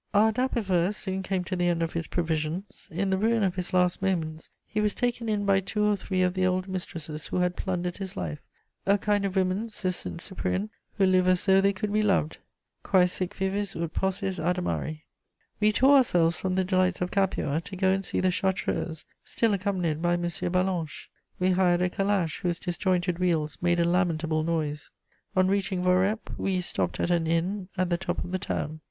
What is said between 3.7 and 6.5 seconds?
last moments he was taken in by two or three of the